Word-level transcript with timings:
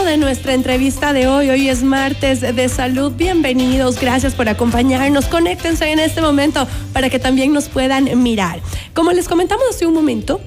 de 0.00 0.16
nuestra 0.16 0.54
entrevista 0.54 1.12
de 1.12 1.28
hoy. 1.28 1.50
Hoy 1.50 1.68
es 1.68 1.82
martes 1.82 2.40
de 2.40 2.68
salud. 2.70 3.12
Bienvenidos, 3.12 4.00
gracias 4.00 4.34
por 4.34 4.48
acompañarnos. 4.48 5.26
Conéctense 5.26 5.92
en 5.92 5.98
este 5.98 6.22
momento 6.22 6.66
para 6.94 7.10
que 7.10 7.18
también 7.18 7.52
nos 7.52 7.68
puedan 7.68 8.22
mirar. 8.22 8.60
Como 8.94 9.12
les 9.12 9.28
comentamos 9.28 9.64
hace 9.68 9.86
un 9.86 9.92
momento, 9.92 10.40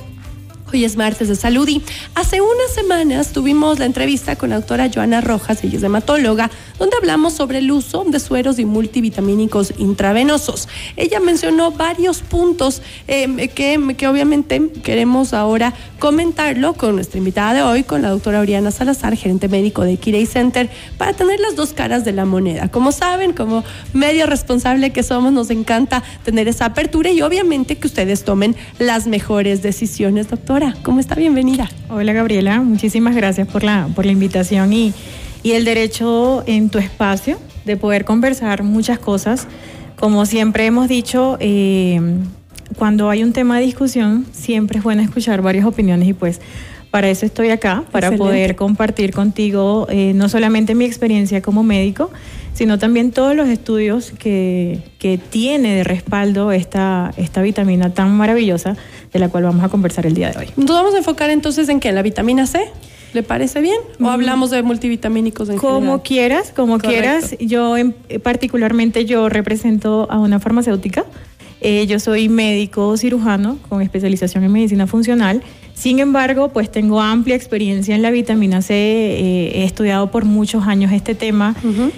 Hoy 0.75 0.83
es 0.83 0.97
martes 0.97 1.29
de 1.29 1.37
salud 1.37 1.65
y 1.69 1.81
hace 2.15 2.41
unas 2.41 2.69
semanas 2.73 3.31
tuvimos 3.31 3.79
la 3.79 3.85
entrevista 3.85 4.35
con 4.35 4.49
la 4.49 4.58
doctora 4.58 4.91
Joana 4.94 5.21
Rojas, 5.21 5.63
ella 5.63 5.78
es 5.78 5.83
hematóloga, 5.83 6.51
donde 6.78 6.97
hablamos 6.97 7.31
sobre 7.31 7.59
el 7.59 7.71
uso 7.71 8.03
de 8.03 8.19
sueros 8.19 8.59
y 8.59 8.65
multivitamínicos 8.65 9.73
intravenosos. 9.77 10.67
Ella 10.97 11.22
mencionó 11.22 11.72
varios 11.72 12.19
puntos 12.19 12.81
em, 13.08 13.37
que, 13.47 13.96
que 13.97 14.08
obviamente 14.09 14.69
queremos 14.83 15.33
ahora 15.33 15.73
comentarlo 15.97 16.73
con 16.73 16.95
nuestra 16.95 17.20
invitada 17.20 17.53
de 17.53 17.62
hoy, 17.62 17.84
con 17.84 18.02
la 18.02 18.09
doctora 18.09 18.42
Oriana 18.42 18.70
Salazar, 18.70 19.16
gerente 19.16 19.48
médico 19.48 19.84
de 19.84 19.95
Kirei 19.95 20.26
Center, 20.26 20.70
para 20.98 21.14
tener 21.14 21.39
las 21.39 21.55
dos 21.55 21.72
caras 21.72 22.03
de 22.03 22.12
la 22.12 22.26
moneda. 22.26 22.67
Como 22.70 22.92
saben, 22.92 23.31
como 23.31 23.64
medio 23.94 24.26
responsable 24.26 24.92
que 24.92 25.03
somos, 25.03 25.31
nos 25.31 25.52
encanta 25.52 26.03
tener 26.26 26.50
esa 26.50 26.66
apertura 26.66 27.12
y 27.12 27.22
obviamente 27.22 27.78
que 27.78 27.88
ustedes 27.88 28.26
tomen 28.26 28.58
las 28.78 29.08
mejores 29.08 29.62
decisiones, 29.62 30.28
doctora. 30.28 30.65
¿Cómo 30.82 31.00
está? 31.00 31.16
Bienvenida. 31.16 31.70
Hola 31.90 32.14
Gabriela, 32.14 32.62
muchísimas 32.62 33.16
gracias 33.16 33.48
por 33.48 33.64
la, 33.64 33.88
por 33.94 34.06
la 34.06 34.12
invitación 34.12 34.73
y, 34.73 34.94
y 35.44 35.52
el 35.52 35.66
derecho 35.66 36.44
en 36.48 36.70
tu 36.70 36.80
espacio 36.80 37.40
de 37.66 37.78
poder 37.78 38.06
conversar 38.06 38.64
muchas 38.64 38.98
cosas. 38.98 39.48
Como 40.00 40.26
siempre 40.26 40.66
hemos 40.66 40.88
dicho, 40.88 41.38
eh, 41.40 42.00
cuando 42.78 43.09
hay 43.09 43.23
un 43.23 43.34
tema 43.34 43.59
de 43.59 43.66
discusión, 43.66 44.26
siempre 44.32 44.80
es 44.80 44.84
bueno 44.84 45.02
escuchar 45.02 45.42
varias 45.42 45.66
opiniones 45.66 46.08
y 46.08 46.14
pues 46.14 46.42
para 46.90 47.09
eso 47.09 47.26
estoy 47.26 47.50
acá, 47.50 47.84
para 47.92 48.14
poder 48.14 48.56
compartir 48.56 49.11
contigo 49.11 49.86
eh, 49.89 50.14
no 50.16 50.30
solamente 50.30 50.76
mi 50.76 50.86
experiencia 50.86 51.42
como 51.42 51.61
médico, 51.61 52.09
sino 52.54 52.80
también 52.80 53.11
todos 53.11 53.36
los 53.36 53.50
estudios 53.50 54.11
que, 54.11 54.80
que 54.98 55.17
tiene 55.17 55.76
de 55.76 55.84
respaldo 55.84 56.54
esta, 56.54 57.14
esta 57.17 57.42
vitamina 57.42 57.94
tan 57.94 58.16
maravillosa 58.16 58.78
de 59.11 59.20
la 59.20 59.30
cual 59.30 59.44
vamos 59.44 59.64
a 59.64 59.70
conversar 59.70 60.06
el 60.06 60.14
día 60.14 60.31
de 60.31 60.39
hoy. 60.39 60.48
Nos 60.56 60.70
vamos 60.70 60.94
a 60.94 60.98
enfocar 60.98 61.30
entonces 61.30 61.70
en 61.70 61.80
qué, 61.80 61.92
la 61.92 62.02
vitamina 62.02 62.48
C. 62.48 62.70
¿Le 63.14 63.23
parece 63.23 63.61
bien? 63.61 63.78
¿O 64.00 64.03
mm. 64.03 64.08
hablamos 64.08 64.50
de 64.50 64.61
multivitamínicos 64.61 65.48
en 65.48 65.58
Como 65.58 66.03
quieras, 66.03 66.52
como 66.53 66.80
quieras. 66.80 67.38
Yo 67.39 67.76
particularmente 68.22 69.06
yo 69.06 69.30
represento 69.30 70.08
a 70.11 70.20
una 70.20 70.42
farmacéutica. 70.42 71.06
Eh, 71.61 71.88
yo 71.88 72.00
soy 72.00 72.28
médico 72.28 72.98
cirujano 72.98 73.58
con 73.70 73.81
especialización 73.81 74.44
en 74.44 74.52
medicina 74.52 74.86
funcional 74.86 75.42
sin 75.76 76.00
embargo, 76.00 76.50
pues 76.50 76.72
tengo 76.72 77.02
amplia 77.02 77.36
experiencia 77.36 77.95
en 77.95 78.02
la 78.02 78.09
vitamina 78.09 78.62
C, 78.62 78.73
eh, 78.73 79.52
he 79.56 79.64
estudiado 79.66 80.09
por 80.09 80.23
muchos 80.23 80.66
años 80.67 80.94
este 80.94 81.16
tema, 81.16 81.54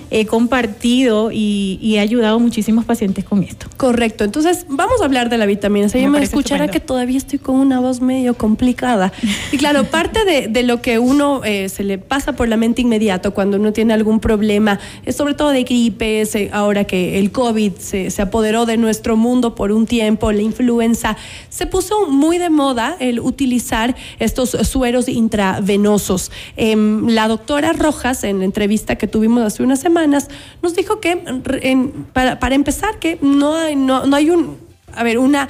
he 0.09 0.25
compartido 0.25 1.29
y, 1.31 1.77
he 1.83 1.99
ayudado 1.99 2.37
a 2.37 2.39
muchísimos 2.39 2.85
pacientes 2.85 3.23
con 3.23 3.43
esto. 3.43 3.67
Correcto, 3.77 4.23
entonces 4.23 4.65
vamos 4.67 5.01
a 5.01 5.05
hablar 5.05 5.29
de 5.29 5.37
la 5.37 5.45
vitamina 5.45 5.89
C. 5.89 6.01
Yo 6.01 6.09
me 6.09 6.21
escuchará 6.21 6.67
que 6.67 6.79
todavía 6.79 7.17
estoy 7.17 7.39
con 7.39 7.55
una 7.55 7.79
voz 7.79 8.01
medio 8.01 8.33
complicada. 8.33 9.13
Y 9.51 9.57
claro, 9.57 9.83
parte 9.91 10.25
de, 10.25 10.63
lo 10.63 10.81
que 10.81 10.97
uno 10.97 11.43
eh, 11.45 11.69
se 11.69 11.83
le 11.83 11.99
pasa 11.99 12.33
por 12.33 12.47
la 12.47 12.57
mente 12.57 12.81
inmediato 12.81 13.33
cuando 13.33 13.57
uno 13.57 13.73
tiene 13.73 13.93
algún 13.93 14.19
problema, 14.19 14.79
es 15.05 15.15
sobre 15.15 15.35
todo 15.35 15.51
de 15.51 15.63
gripes, 15.63 16.35
ahora 16.51 16.85
que 16.85 17.19
el 17.19 17.31
COVID 17.31 17.73
se, 17.77 18.09
se 18.09 18.21
apoderó 18.23 18.65
de 18.65 18.77
nuestro 18.77 19.15
mundo 19.15 19.53
por 19.53 19.71
un 19.71 19.85
tiempo, 19.85 20.31
la 20.31 20.41
influenza, 20.41 21.15
se 21.49 21.67
puso 21.67 22.07
muy 22.07 22.39
de 22.39 22.49
moda 22.49 22.97
el 22.99 23.19
utilizar 23.19 23.66
estos 24.19 24.51
sueros 24.51 25.07
intravenosos. 25.09 26.31
Em, 26.55 27.07
la 27.07 27.27
doctora 27.27 27.73
Rojas, 27.73 28.23
en 28.23 28.39
la 28.39 28.45
entrevista 28.45 28.95
que 28.95 29.07
tuvimos 29.07 29.43
hace 29.43 29.63
unas 29.63 29.79
semanas, 29.79 30.29
nos 30.61 30.75
dijo 30.75 30.99
que, 30.99 31.17
para, 32.13 32.55
empezar, 32.55 32.99
que 32.99 33.17
no 33.21 33.57
no, 33.75 34.05
no 34.05 34.15
hay 34.15 34.29
un, 34.29 34.57
a 34.93 35.03
ver, 35.03 35.17
una 35.17 35.49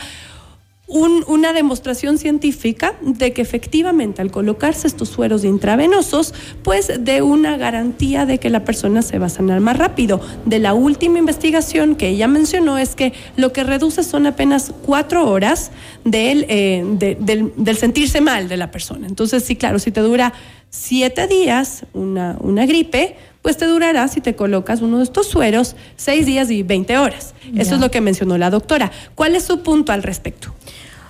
una 0.88 1.52
demostración 1.52 2.18
científica 2.18 2.96
de 3.02 3.34
que 3.34 3.42
efectivamente 3.42 4.22
al 4.22 4.32
colocarse 4.32 4.88
estos 4.88 5.10
sueros 5.10 5.44
intravenosos, 5.44 6.34
pues 6.64 6.92
de 7.00 7.22
una 7.22 7.58
garantía 7.58 8.26
de 8.26 8.38
que 8.38 8.50
la 8.50 8.64
persona 8.64 9.02
se 9.02 9.20
va 9.20 9.26
a 9.26 9.30
sanar 9.30 9.60
más 9.60 9.78
rápido. 9.78 10.22
De 10.46 10.60
la 10.60 10.74
última 10.74 11.20
investigación 11.20 11.96
que 11.96 12.08
ella 12.08 12.28
mencionó 12.28 12.78
es 12.78 12.96
que 12.96 13.12
lo 13.36 13.52
que 13.52 13.66
reduce 13.66 14.02
son 14.04 14.28
apenas 14.28 14.72
cuatro 14.86 15.30
horas 15.30 15.72
del, 16.06 16.46
eh, 16.48 16.86
del, 17.20 17.78
sentirse 17.78 18.22
mal 18.22 18.48
de 18.48 18.56
la 18.56 18.72
persona. 18.72 19.08
Entonces, 19.08 19.44
sí, 19.44 19.58
claro, 19.58 19.80
si 19.80 19.92
te 19.92 20.00
dura 20.00 20.34
siete 20.70 21.28
días 21.28 21.86
una, 21.94 22.38
una 22.40 22.66
gripe, 22.66 23.18
pues 23.48 23.56
te 23.56 23.66
durará 23.66 24.10
si 24.10 24.20
te 24.20 24.36
colocas 24.36 24.82
uno 24.82 24.98
de 24.98 25.06
estos 25.06 25.28
sueros 25.28 25.78
seis 25.96 26.26
días 26.26 26.52
y 26.52 26.64
20 26.64 26.98
horas. 26.98 27.34
Eso 27.56 27.76
es 27.76 27.80
lo 27.80 27.90
que 27.90 28.02
mencionó 28.02 28.38
la 28.38 28.50
doctora. 28.50 28.92
¿Cuál 29.16 29.38
es 29.38 29.46
su 29.46 29.64
punto 29.64 29.94
al 29.94 30.04
respecto? 30.04 30.54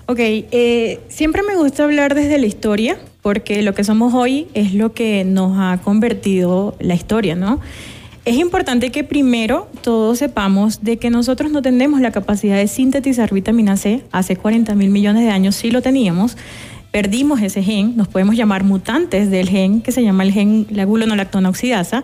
Ok, 0.05 0.19
eh, 0.19 0.99
siempre 1.07 1.41
me 1.41 1.55
gusta 1.55 1.85
hablar 1.85 2.13
desde 2.13 2.37
la 2.37 2.45
historia, 2.45 2.99
porque 3.23 3.63
lo 3.63 3.73
que 3.73 3.83
somos 3.83 4.13
hoy 4.13 4.49
es 4.53 4.75
lo 4.75 4.93
que 4.93 5.23
nos 5.25 5.57
ha 5.57 5.79
convertido 5.83 6.75
la 6.79 6.93
historia, 6.93 7.35
¿no? 7.35 7.59
Es 8.23 8.35
importante 8.35 8.91
que 8.91 9.03
primero 9.03 9.67
todos 9.81 10.19
sepamos 10.19 10.83
de 10.83 10.97
que 10.97 11.09
nosotros 11.09 11.49
no 11.49 11.63
tenemos 11.63 12.01
la 12.01 12.11
capacidad 12.11 12.57
de 12.57 12.67
sintetizar 12.67 13.33
vitamina 13.33 13.77
C. 13.77 14.03
Hace 14.11 14.35
40 14.35 14.75
mil 14.75 14.91
millones 14.91 15.23
de 15.23 15.31
años 15.31 15.55
sí 15.55 15.71
lo 15.71 15.81
teníamos. 15.81 16.37
Perdimos 16.91 17.41
ese 17.41 17.61
gen, 17.61 17.95
nos 17.97 18.07
podemos 18.07 18.35
llamar 18.35 18.63
mutantes 18.63 19.29
del 19.29 19.49
gen 19.49 19.81
que 19.81 19.91
se 19.91 20.03
llama 20.03 20.23
el 20.23 20.31
gen 20.31 20.67
la 20.69 20.85
gulonolactona 20.85 21.49
oxidasa 21.49 22.03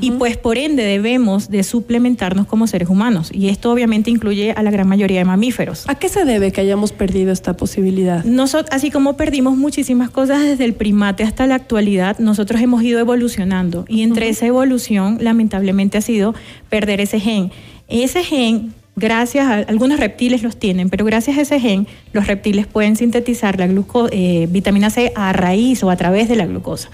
y 0.00 0.10
pues 0.10 0.36
por 0.36 0.58
ende 0.58 0.82
debemos 0.82 1.48
de 1.50 1.62
suplementarnos 1.62 2.46
como 2.46 2.66
seres 2.66 2.88
humanos 2.88 3.30
y 3.32 3.48
esto 3.48 3.70
obviamente 3.70 4.10
incluye 4.10 4.52
a 4.52 4.62
la 4.62 4.70
gran 4.70 4.88
mayoría 4.88 5.18
de 5.18 5.24
mamíferos. 5.24 5.88
¿A 5.88 5.94
qué 5.94 6.08
se 6.08 6.24
debe 6.24 6.52
que 6.52 6.60
hayamos 6.60 6.92
perdido 6.92 7.32
esta 7.32 7.56
posibilidad? 7.56 8.24
Nosotros, 8.24 8.70
así 8.72 8.90
como 8.90 9.16
perdimos 9.16 9.56
muchísimas 9.56 10.10
cosas 10.10 10.42
desde 10.42 10.64
el 10.64 10.74
primate 10.74 11.22
hasta 11.22 11.46
la 11.46 11.54
actualidad, 11.54 12.18
nosotros 12.18 12.60
hemos 12.60 12.82
ido 12.82 12.98
evolucionando 12.98 13.84
y 13.88 14.02
entre 14.02 14.28
esa 14.28 14.46
evolución 14.46 15.18
lamentablemente 15.20 15.98
ha 15.98 16.02
sido 16.02 16.34
perder 16.68 17.00
ese 17.00 17.20
gen. 17.20 17.50
Ese 17.86 18.24
gen 18.24 18.72
gracias 18.96 19.46
a 19.46 19.54
algunos 19.54 20.00
reptiles 20.00 20.42
los 20.42 20.56
tienen, 20.56 20.90
pero 20.90 21.04
gracias 21.04 21.38
a 21.38 21.40
ese 21.42 21.60
gen, 21.60 21.86
los 22.12 22.26
reptiles 22.26 22.66
pueden 22.66 22.96
sintetizar 22.96 23.58
la 23.58 23.68
eh, 24.10 24.48
vitamina 24.50 24.90
C 24.90 25.12
a 25.14 25.32
raíz 25.32 25.82
o 25.82 25.90
a 25.90 25.96
través 25.96 26.28
de 26.28 26.36
la 26.36 26.46
glucosa. 26.46 26.90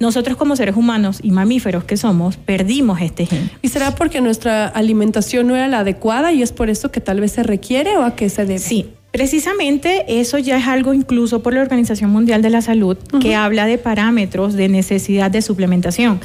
Nosotros 0.00 0.36
como 0.36 0.56
seres 0.56 0.76
humanos 0.76 1.20
y 1.22 1.30
mamíferos 1.30 1.84
que 1.84 1.96
somos, 1.96 2.36
perdimos 2.36 3.00
este 3.00 3.26
gen. 3.26 3.50
¿Y 3.60 3.68
será 3.68 3.94
porque 3.94 4.20
nuestra 4.20 4.66
alimentación 4.66 5.46
no 5.46 5.56
era 5.56 5.68
la 5.68 5.80
adecuada 5.80 6.32
y 6.32 6.42
es 6.42 6.52
por 6.52 6.70
eso 6.70 6.90
que 6.90 7.00
tal 7.00 7.20
vez 7.20 7.32
se 7.32 7.42
requiere 7.42 7.96
o 7.96 8.02
a 8.02 8.16
qué 8.16 8.28
se 8.28 8.44
debe? 8.44 8.58
Sí, 8.58 8.88
Precisamente 9.12 10.06
eso 10.08 10.38
ya 10.38 10.56
es 10.56 10.66
algo 10.66 10.94
incluso 10.94 11.42
por 11.42 11.52
la 11.52 11.60
Organización 11.60 12.10
Mundial 12.10 12.40
de 12.40 12.48
la 12.48 12.62
Salud 12.62 12.96
que 13.20 13.34
habla 13.34 13.66
de 13.66 13.76
parámetros 13.76 14.54
de 14.54 14.70
necesidad 14.70 15.30
de 15.30 15.42
suplementación. 15.42 16.18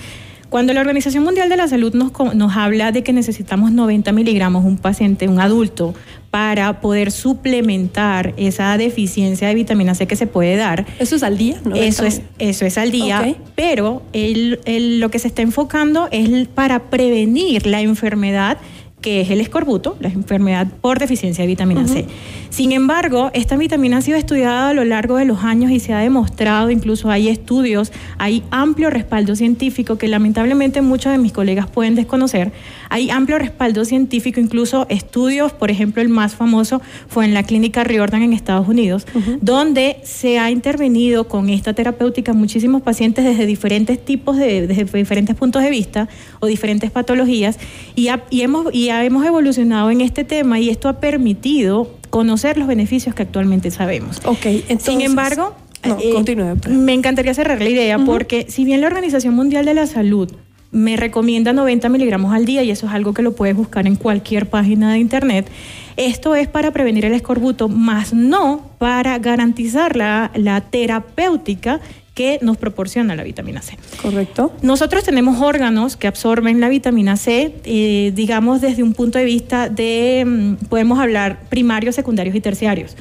Cuando 0.49 0.73
la 0.73 0.81
Organización 0.81 1.23
Mundial 1.23 1.49
de 1.49 1.57
la 1.57 1.67
Salud 1.67 1.93
nos, 1.93 2.11
nos 2.35 2.55
habla 2.55 2.91
de 2.91 3.03
que 3.03 3.13
necesitamos 3.13 3.71
90 3.71 4.11
miligramos 4.13 4.63
un 4.63 4.77
paciente, 4.77 5.27
un 5.27 5.39
adulto, 5.39 5.93
para 6.31 6.81
poder 6.81 7.11
suplementar 7.11 8.33
esa 8.37 8.77
deficiencia 8.77 9.47
de 9.47 9.55
vitamina 9.55 9.95
C 9.95 10.07
que 10.07 10.15
se 10.15 10.27
puede 10.27 10.55
dar. 10.55 10.85
¿Eso 10.99 11.15
es 11.15 11.23
al 11.23 11.37
día? 11.37 11.59
Eso 11.75 12.05
es, 12.05 12.21
eso 12.37 12.65
es 12.65 12.77
al 12.77 12.91
día, 12.91 13.35
pero 13.55 14.03
lo 14.13 15.09
que 15.09 15.19
se 15.19 15.27
está 15.27 15.41
enfocando 15.41 16.09
es 16.11 16.47
para 16.49 16.83
prevenir 16.89 17.65
la 17.65 17.81
enfermedad 17.81 18.57
que 19.01 19.21
es 19.21 19.29
el 19.29 19.39
escorbuto, 19.41 19.95
la 19.99 20.09
enfermedad 20.09 20.67
por 20.81 20.97
deficiencia 20.97 21.43
de 21.43 21.47
vitamina 21.47 21.87
C. 21.87 22.05
Sin 22.49 22.71
embargo, 22.71 23.29
esta 23.33 23.55
vitamina 23.55 23.97
ha 23.97 24.01
sido 24.01 24.17
estudiada 24.17 24.69
a 24.69 24.73
lo 24.73 24.83
largo 24.85 25.17
de 25.17 25.25
los 25.25 25.43
años 25.43 25.69
y 25.69 25.79
se 25.79 25.93
ha 25.93 25.99
demostrado, 25.99 26.71
incluso 26.71 27.11
hay 27.11 27.27
estudios, 27.27 27.91
hay 28.17 28.43
amplio 28.49 28.89
respaldo 28.89 29.35
científico 29.35 29.97
que 29.99 30.07
lamentablemente 30.07 30.81
muchos 30.81 31.11
de 31.11 31.19
mis 31.19 31.31
colegas 31.31 31.67
pueden 31.67 31.93
desconocer. 31.93 32.51
Hay 32.89 33.09
amplio 33.09 33.39
respaldo 33.39 33.85
científico, 33.85 34.39
incluso 34.39 34.85
estudios, 34.89 35.53
por 35.53 35.71
ejemplo, 35.71 36.01
el 36.01 36.09
más 36.09 36.35
famoso 36.35 36.81
fue 37.07 37.25
en 37.25 37.33
la 37.33 37.43
clínica 37.43 37.83
Riordan 37.83 38.23
en 38.23 38.33
Estados 38.33 38.67
Unidos, 38.67 39.05
donde 39.41 39.97
se 40.03 40.39
ha 40.39 40.51
intervenido 40.51 41.27
con 41.27 41.49
esta 41.49 41.73
terapéutica 41.73 42.33
muchísimos 42.33 42.81
pacientes 42.81 43.25
desde 43.25 43.45
diferentes 43.45 44.03
tipos 44.03 44.37
de, 44.37 44.67
desde 44.67 44.85
diferentes 44.85 45.35
puntos 45.35 45.63
de 45.63 45.69
vista 45.69 46.07
o 46.39 46.47
diferentes 46.47 46.91
patologías 46.91 47.57
y, 47.95 48.09
y 48.29 48.41
hemos 48.41 48.67
ya 48.73 49.03
hemos 49.03 49.25
evolucionado 49.25 49.91
en 49.91 50.01
este 50.01 50.23
tema 50.23 50.59
y 50.59 50.69
esto 50.69 50.89
ha 50.89 50.99
permitido 50.99 51.91
conocer 52.09 52.57
los 52.57 52.67
beneficios 52.67 53.13
que 53.15 53.23
actualmente 53.23 53.71
sabemos. 53.71 54.21
Ok, 54.25 54.45
Sin 54.79 55.01
embargo, 55.01 55.55
eh, 55.83 56.23
me 56.69 56.93
encantaría 56.93 57.33
cerrar 57.33 57.61
la 57.61 57.69
idea 57.69 57.99
porque 57.99 58.45
si 58.49 58.65
bien 58.65 58.81
la 58.81 58.87
Organización 58.87 59.35
Mundial 59.35 59.65
de 59.65 59.73
la 59.73 59.87
Salud 59.87 60.31
me 60.71 60.97
recomienda 60.97 61.53
90 61.53 61.89
miligramos 61.89 62.33
al 62.33 62.45
día 62.45 62.63
y 62.63 62.71
eso 62.71 62.87
es 62.87 62.93
algo 62.93 63.13
que 63.13 63.21
lo 63.21 63.33
puedes 63.33 63.55
buscar 63.55 63.87
en 63.87 63.95
cualquier 63.95 64.49
página 64.49 64.93
de 64.93 64.99
internet. 64.99 65.49
Esto 65.95 66.35
es 66.35 66.47
para 66.47 66.71
prevenir 66.71 67.05
el 67.05 67.13
escorbuto, 67.13 67.69
más 67.69 68.13
no 68.13 68.69
para 68.77 69.17
garantizar 69.19 69.95
la, 69.95 70.31
la 70.35 70.61
terapéutica 70.61 71.79
que 72.17 72.39
nos 72.41 72.57
proporciona 72.57 73.15
la 73.15 73.23
vitamina 73.23 73.61
C. 73.61 73.77
Correcto. 74.01 74.51
Nosotros 74.63 75.03
tenemos 75.03 75.39
órganos 75.39 75.97
que 75.97 76.07
absorben 76.07 76.59
la 76.59 76.67
vitamina 76.67 77.15
C, 77.15 77.53
eh, 77.63 78.11
digamos 78.15 78.59
desde 78.59 78.81
un 78.81 78.93
punto 78.93 79.19
de 79.19 79.25
vista 79.25 79.69
de, 79.69 80.25
mm, 80.25 80.65
podemos 80.65 80.97
hablar 80.97 81.41
primarios, 81.49 81.93
secundarios 81.93 82.35
y 82.35 82.41
terciarios. 82.41 82.97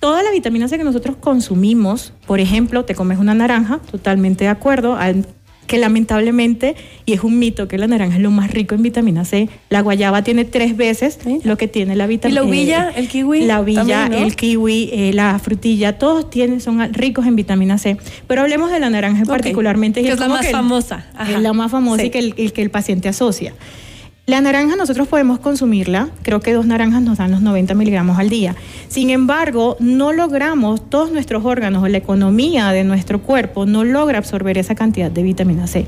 Toda 0.00 0.22
la 0.22 0.30
vitamina 0.30 0.68
C 0.68 0.78
que 0.78 0.84
nosotros 0.84 1.16
consumimos, 1.16 2.14
por 2.26 2.40
ejemplo, 2.40 2.86
te 2.86 2.94
comes 2.94 3.18
una 3.18 3.34
naranja, 3.34 3.80
totalmente 3.90 4.44
de 4.44 4.50
acuerdo, 4.50 4.96
que 5.66 5.78
lamentablemente, 5.78 6.76
y 7.04 7.12
es 7.12 7.22
un 7.22 7.38
mito 7.38 7.68
que 7.68 7.78
la 7.78 7.86
naranja 7.86 8.16
es 8.16 8.22
lo 8.22 8.30
más 8.30 8.50
rico 8.50 8.74
en 8.74 8.82
vitamina 8.82 9.24
C, 9.24 9.48
la 9.68 9.80
guayaba 9.80 10.22
tiene 10.22 10.44
tres 10.44 10.76
veces 10.76 11.18
lo 11.44 11.56
que 11.56 11.68
tiene 11.68 11.96
la 11.96 12.06
vitamina 12.06 12.40
C. 12.40 12.44
¿Y 12.44 12.44
la 12.44 12.50
uvilla, 12.50 12.92
el 12.94 13.08
kiwi? 13.08 13.44
La 13.44 13.60
uvilla, 13.60 14.06
el 14.06 14.36
kiwi, 14.36 14.90
eh, 14.92 15.12
la 15.12 15.38
frutilla, 15.38 15.98
todos 15.98 16.30
tienen, 16.30 16.60
son 16.60 16.92
ricos 16.94 17.26
en 17.26 17.36
vitamina 17.36 17.78
C. 17.78 17.96
Pero 18.26 18.42
hablemos 18.42 18.70
de 18.70 18.80
la 18.80 18.90
naranja 18.90 19.24
particularmente. 19.24 20.02
Que 20.02 20.12
es, 20.12 20.18
la 20.18 20.28
más 20.28 20.50
famosa. 20.50 21.06
Es 21.28 21.40
la 21.40 21.52
más 21.52 21.70
famosa 21.70 22.04
y 22.04 22.10
que 22.10 22.18
el, 22.18 22.52
que 22.52 22.62
el 22.62 22.70
paciente 22.70 23.08
asocia. 23.08 23.54
La 24.28 24.40
naranja 24.40 24.74
nosotros 24.74 25.06
podemos 25.06 25.38
consumirla, 25.38 26.08
creo 26.22 26.40
que 26.40 26.52
dos 26.52 26.66
naranjas 26.66 27.00
nos 27.00 27.18
dan 27.18 27.30
los 27.30 27.42
90 27.42 27.74
miligramos 27.74 28.18
al 28.18 28.28
día. 28.28 28.56
Sin 28.88 29.10
embargo, 29.10 29.76
no 29.78 30.12
logramos, 30.12 30.90
todos 30.90 31.12
nuestros 31.12 31.44
órganos 31.44 31.84
o 31.84 31.86
la 31.86 31.98
economía 31.98 32.72
de 32.72 32.82
nuestro 32.82 33.22
cuerpo 33.22 33.66
no 33.66 33.84
logra 33.84 34.18
absorber 34.18 34.58
esa 34.58 34.74
cantidad 34.74 35.12
de 35.12 35.22
vitamina 35.22 35.68
C. 35.68 35.86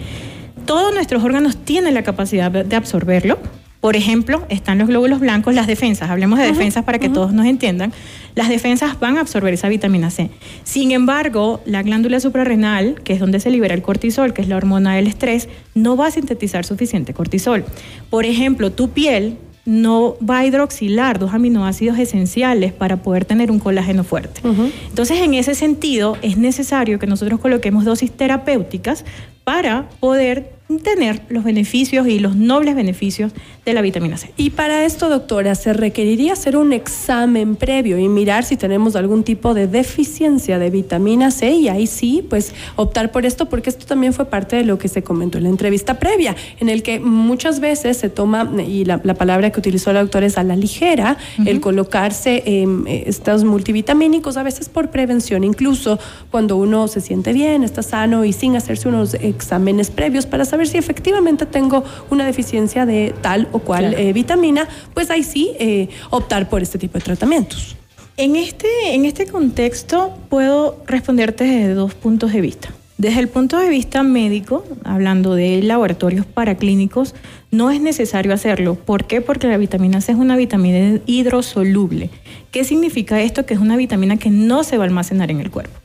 Todos 0.67 0.95
nuestros 0.95 1.25
órganos 1.25 1.57
tienen 1.57 1.95
la 1.95 2.05
capacidad 2.05 2.49
de 2.53 2.77
absorberlo, 2.77 3.41
por 3.81 3.95
ejemplo, 3.95 4.45
están 4.49 4.79
los 4.79 4.89
glóbulos 4.89 5.21
blancos, 5.21 5.55
las 5.55 5.69
defensas, 5.69 6.11
hablemos 6.11 6.39
de 6.41 6.47
defensas 6.47 6.85
para 6.85 6.99
que 6.99 7.09
todos 7.09 7.33
nos 7.33 7.47
entiendan, 7.47 7.93
las 8.35 8.49
defensas 8.49 8.99
van 9.01 9.17
a 9.17 9.21
absorber 9.21 9.55
esa 9.55 9.69
vitamina 9.69 10.11
C. 10.11 10.31
Sin 10.65 10.93
embargo, 10.93 11.61
la 11.65 11.83
glándula 11.83 12.21
suprarrenal, 12.21 13.01
que 13.03 13.13
es 13.13 13.21
donde 13.21 13.41
se 13.41 13.51
libera 13.51 13.75
el 13.75 13.83
cortisol, 13.83 14.33
que 14.33 14.43
es 14.43 14.49
la 14.49 14.57
hormona 14.57 14.95
del 14.95 15.07
estrés, 15.07 15.49
no 15.75 15.97
va 15.97 16.07
a 16.07 16.11
sintetizar 16.11 16.65
suficiente 16.65 17.15
cortisol. 17.15 17.65
Por 18.11 18.25
ejemplo, 18.25 18.73
tu 18.73 18.91
piel 18.91 19.37
no 19.65 20.17
va 20.19 20.39
a 20.39 20.47
hidroxilar 20.47 21.19
dos 21.19 21.35
aminoácidos 21.35 21.99
esenciales 21.99 22.73
para 22.73 23.03
poder 23.03 23.27
tener 23.27 23.51
un 23.51 23.59
colágeno 23.59 24.03
fuerte. 24.03 24.41
Entonces, 24.89 25.21
en 25.21 25.35
ese 25.35 25.55
sentido, 25.55 26.17
es 26.23 26.39
necesario 26.39 26.99
que 26.99 27.07
nosotros 27.07 27.39
coloquemos 27.39 27.85
dosis 27.85 28.11
terapéuticas 28.11 29.05
para 29.45 29.89
poder 30.01 30.58
tener 30.77 31.23
los 31.31 31.45
beneficios 31.45 32.07
y 32.07 32.19
los 32.19 32.37
nobles 32.37 32.75
beneficios 32.75 33.33
de 33.65 33.73
la 33.73 33.81
vitamina 33.81 34.19
C. 34.19 34.33
Y 34.37 34.51
para 34.51 34.85
esto, 34.85 35.09
doctora, 35.09 35.55
se 35.55 35.73
requeriría 35.73 36.35
hacer 36.35 36.59
un 36.59 36.75
examen 36.75 37.57
previo 37.57 37.99
y 37.99 38.07
mirar 38.09 38.45
si 38.45 38.57
tenemos 38.59 38.95
algún 38.95 39.25
tipo 39.25 39.55
de 39.55 39.67
deficiencia 39.67 40.59
de 40.59 40.69
vitamina 40.69 41.31
C 41.31 41.53
y 41.53 41.69
ahí 41.69 41.87
sí, 41.87 42.25
pues 42.29 42.55
optar 42.77 43.11
por 43.13 43.25
esto 43.25 43.49
porque 43.49 43.71
esto 43.71 43.87
también 43.87 44.13
fue 44.13 44.27
parte 44.27 44.57
de 44.57 44.65
lo 44.65 44.79
que 44.79 44.89
se 44.89 45.03
comentó 45.03 45.39
en 45.39 45.45
la 45.45 45.51
entrevista 45.51 45.99
previa, 45.99 46.37
en 46.61 46.69
el 46.69 46.83
que 46.83 47.01
muchas 47.01 47.61
veces 47.61 47.97
se 47.97 48.11
toma, 48.11 48.51
y 48.67 48.85
la, 48.85 48.99
palabra 48.99 49.51
que 49.51 49.61
utilizó 49.61 49.93
la 49.93 50.01
doctora 50.01 50.27
es 50.27 50.37
a 50.37 50.45
la 50.45 50.55
ligera, 50.55 51.17
el 51.47 51.61
colocarse 51.61 52.43
eh, 52.45 53.05
estos 53.07 53.45
multivitamínicos, 53.45 54.37
a 54.37 54.43
veces 54.43 54.69
por 54.69 54.91
prevención, 54.91 55.45
incluso 55.45 55.99
cuando 56.31 56.57
uno 56.57 56.89
se 56.89 57.01
siente 57.01 57.33
bien, 57.33 57.65
está 57.65 57.83
sano 57.83 58.25
y 58.25 58.33
sin 58.33 58.55
hacerse 58.55 58.89
unos 58.89 59.15
exámenes 59.15 59.91
previos 59.91 60.27
para 60.27 60.45
saber 60.45 60.58
ver 60.59 60.69
si 60.69 60.77
efectivamente 60.77 61.47
tengo 61.47 61.85
una 62.11 62.27
deficiencia 62.27 62.85
de 62.85 63.15
tal 63.23 63.49
o 63.53 63.61
cual 63.61 63.95
eh, 63.95 64.13
vitamina, 64.13 64.69
pues 64.93 65.11
ahí 65.11 65.23
sí 65.23 65.53
eh, 65.59 65.89
optar 66.11 66.49
por 66.49 66.63
este 66.63 66.79
tipo 66.79 66.99
de 66.99 67.05
tratamientos. 67.05 67.77
En 68.17 68.37
este, 68.37 68.69
en 68.95 69.05
este 69.05 69.27
contexto 69.27 70.19
puedo 70.29 70.83
responderte 70.87 71.45
desde 71.45 71.75
dos 71.75 71.95
puntos 71.95 72.33
de 72.33 72.41
vista. 72.41 72.69
Desde 72.99 73.21
el 73.21 73.29
punto 73.29 73.59
de 73.59 73.69
vista 73.69 74.03
médico, 74.03 74.65
hablando 74.83 75.37
de 75.37 75.63
laboratorios 75.63 76.27
paraclínicos, 76.27 77.15
no 77.53 77.71
es 77.71 77.81
necesario 77.81 78.35
hacerlo. 78.35 78.75
¿Por 78.75 79.05
qué? 79.05 79.21
Porque 79.21 79.47
la 79.47 79.57
vitamina 79.57 80.01
C 80.01 80.11
es 80.11 80.19
una 80.19 80.37
vitamina 80.37 80.99
hidrosoluble. 81.07 82.11
¿Qué 82.51 82.65
significa 82.65 83.21
esto? 83.23 83.47
Que 83.47 83.55
es 83.55 83.61
una 83.61 83.77
vitamina 83.77 84.17
que 84.17 84.31
no 84.31 84.65
se 84.65 84.79
va 84.79 84.83
a 84.83 84.89
almacenar 84.89 85.31
en 85.31 85.39
el 85.39 85.49
cuerpo. 85.53 85.79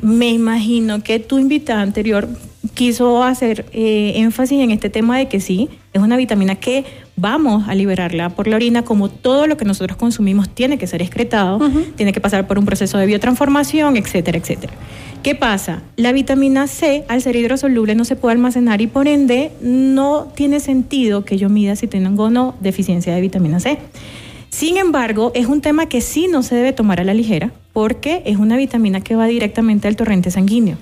Me 0.00 0.30
imagino 0.30 1.02
que 1.02 1.18
tu 1.18 1.38
invitada 1.38 1.82
anterior 1.82 2.26
quiso 2.76 3.24
hacer 3.24 3.64
eh, 3.72 4.12
énfasis 4.16 4.60
en 4.60 4.70
este 4.70 4.90
tema 4.90 5.16
de 5.16 5.26
que 5.26 5.40
sí, 5.40 5.70
es 5.94 6.02
una 6.02 6.16
vitamina 6.16 6.56
que 6.56 6.84
vamos 7.16 7.66
a 7.68 7.74
liberarla 7.74 8.28
por 8.28 8.46
la 8.46 8.56
orina, 8.56 8.82
como 8.82 9.08
todo 9.08 9.46
lo 9.46 9.56
que 9.56 9.64
nosotros 9.64 9.96
consumimos 9.96 10.50
tiene 10.50 10.76
que 10.76 10.86
ser 10.86 11.00
excretado, 11.00 11.58
tiene 11.96 12.12
que 12.12 12.20
pasar 12.20 12.46
por 12.46 12.58
un 12.58 12.66
proceso 12.66 12.98
de 12.98 13.06
biotransformación, 13.06 13.96
etcétera, 13.96 14.38
etcétera. 14.38 14.74
¿Qué 15.22 15.34
pasa? 15.34 15.82
La 15.96 16.12
vitamina 16.12 16.66
C, 16.66 17.04
al 17.08 17.22
ser 17.22 17.34
hidrosoluble, 17.34 17.94
no 17.94 18.04
se 18.04 18.14
puede 18.14 18.34
almacenar 18.34 18.82
y 18.82 18.86
por 18.86 19.08
ende 19.08 19.50
no 19.62 20.28
tiene 20.34 20.60
sentido 20.60 21.24
que 21.24 21.38
yo 21.38 21.48
mida 21.48 21.76
si 21.76 21.86
tengo 21.88 22.24
o 22.24 22.30
no 22.30 22.54
deficiencia 22.60 23.14
de 23.14 23.22
vitamina 23.22 23.58
C. 23.58 23.78
Sin 24.50 24.76
embargo, 24.76 25.32
es 25.34 25.46
un 25.46 25.62
tema 25.62 25.86
que 25.86 26.02
sí 26.02 26.28
no 26.30 26.42
se 26.42 26.54
debe 26.54 26.72
tomar 26.72 27.00
a 27.00 27.04
la 27.04 27.14
ligera 27.14 27.52
porque 27.72 28.22
es 28.26 28.36
una 28.36 28.56
vitamina 28.56 29.00
que 29.00 29.16
va 29.16 29.26
directamente 29.26 29.88
al 29.88 29.96
torrente 29.96 30.30
sanguíneo. 30.30 30.76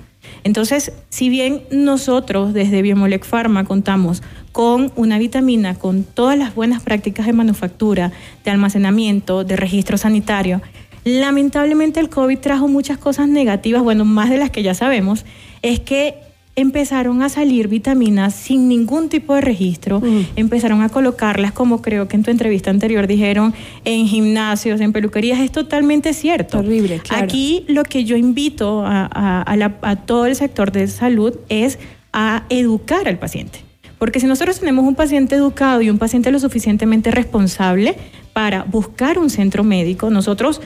Entonces, 0.45 0.93
si 1.09 1.29
bien 1.29 1.63
nosotros 1.71 2.53
desde 2.53 2.83
Biomolec 2.83 3.25
Pharma 3.25 3.65
contamos 3.65 4.23
con 4.53 4.93
una 4.97 5.19
vitamina 5.19 5.75
con 5.75 6.05
todas 6.05 6.39
las 6.39 6.55
buenas 6.55 6.83
prácticas 6.83 7.27
de 7.27 7.33
manufactura, 7.33 8.13
de 8.45 8.51
almacenamiento, 8.51 9.45
de 9.45 9.57
registro 9.57 9.99
sanitario, 9.99 10.61
lamentablemente 11.05 12.01
el 12.01 12.09
COVID 12.09 12.39
trajo 12.39 12.69
muchas 12.69 12.99
cosas 12.99 13.29
negativas, 13.29 13.83
bueno, 13.83 14.05
más 14.05 14.31
de 14.31 14.39
las 14.39 14.51
que 14.51 14.63
ya 14.63 14.75
sabemos, 14.75 15.25
es 15.63 15.81
que 15.81 16.15
empezaron 16.57 17.23
a 17.23 17.29
salir 17.29 17.69
vitaminas 17.69 18.35
sin 18.35 18.69
ningún 18.69 19.09
tipo 19.09 19.35
de 19.35 19.41
registro, 19.41 20.01
mm. 20.01 20.27
empezaron 20.37 20.83
a 20.83 20.89
colocarlas 20.89 21.53
como 21.53 21.83
creo 21.83 22.07
que 22.07 22.17
en 22.17 22.23
tu 22.23 22.31
entrevista 22.31 22.71
anterior 22.71 23.07
dijeron 23.07 23.55
en 23.85 24.07
gimnasios, 24.07 24.81
en 24.81 24.93
peluquerías, 24.93 25.41
es 25.41 25.51
totalmente 25.51 26.15
cierto. 26.15 26.59
Horrible, 26.59 27.01
claro. 27.01 27.25
Aquí 27.25 27.65
lo 27.69 27.83
que 27.83 28.05
yo 28.05 28.17
invito 28.17 28.85
a, 28.87 29.97
todo 30.07 30.27
el 30.27 30.37
sector 30.37 30.71
de 30.71 30.87
salud 30.87 31.35
es 31.49 31.79
a 32.13 32.45
educar 32.49 33.09
al 33.09 33.19
paciente. 33.19 33.61
Porque 33.99 34.21
si 34.21 34.27
nosotros 34.27 34.61
tenemos 34.61 34.85
un 34.85 34.95
paciente 34.95 35.35
educado 35.35 35.81
y 35.81 35.91
un 35.91 35.99
paciente 35.99 36.31
lo 36.31 36.39
suficientemente 36.39 37.11
responsable 37.11 37.97
para 38.33 38.65
buscar 38.65 39.19
un 39.19 39.31
centro 39.31 39.65
médico, 39.65 40.11
nosotros 40.11 40.61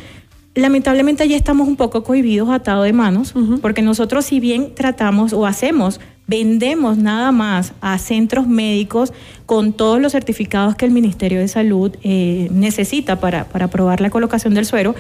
lamentablemente 0.55 1.23
allí 1.23 1.35
estamos 1.35 1.69
un 1.69 1.77
poco 1.77 2.03
cohibidos, 2.03 2.50
atados 2.50 2.85
de 2.85 2.93
manos, 2.93 3.35
porque 3.62 3.83
nosotros 3.83 4.25
si 4.25 4.41
bien 4.41 4.75
tratamos 4.75 5.33
o 5.33 5.47
hacemos, 5.47 6.00
vendemos 6.26 6.99
nada 6.99 7.33
más 7.33 7.73
a 7.81 7.99
centros 7.99 8.47
médicos 8.47 9.12
con 9.47 9.73
todos 9.73 10.00
los 10.00 10.12
certificados 10.12 10.75
que 10.75 10.85
el 10.85 10.90
Ministerio 10.90 11.40
de 11.40 11.49
Salud 11.49 11.97
eh, 12.02 12.49
necesita 12.50 13.21
para, 13.21 13.45
para 13.45 13.67
aprobar 13.67 14.00
la 14.00 14.11
colocación 14.11 14.55
del 14.55 14.67
suero, 14.67 14.95